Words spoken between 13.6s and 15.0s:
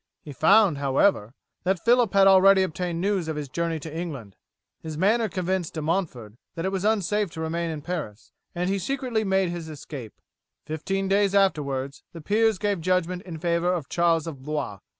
of Charles of Blois.